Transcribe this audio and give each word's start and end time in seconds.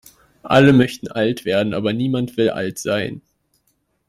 Alle 0.41 0.73
möchten 0.73 1.09
alt 1.09 1.45
werden, 1.45 1.75
aber 1.75 1.93
niemand 1.93 2.35
will 2.35 2.49
alt 2.49 2.79
sein. 2.79 3.21